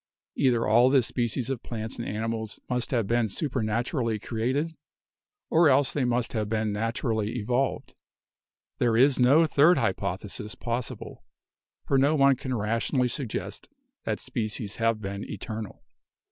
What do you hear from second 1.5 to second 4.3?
126 BIOLOGY of plants and animals must have been supernaturally